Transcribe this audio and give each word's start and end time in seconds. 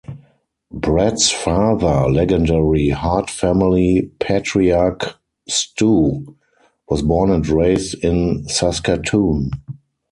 Bret's 0.73 1.29
father, 1.29 2.09
legendary 2.09 2.89
Hart 2.89 3.29
family 3.29 4.09
patriarch 4.19 5.19
Stu, 5.47 6.35
was 6.89 7.03
born 7.03 7.29
and 7.29 7.47
raised 7.47 8.03
in 8.03 8.47
Saskatoon. 8.47 9.51